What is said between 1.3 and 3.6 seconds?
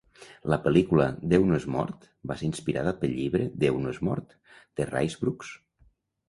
"Déu no és mort" va ser inspirada pel llibre